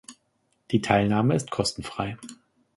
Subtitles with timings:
[0.71, 2.17] Die Teilnahme ist kostenfrei.